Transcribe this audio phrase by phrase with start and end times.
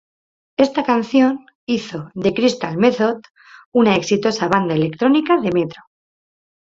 [0.65, 3.17] Esta canción hizo The Crystal Method
[3.71, 5.83] una exitosa banda electrónica de metro.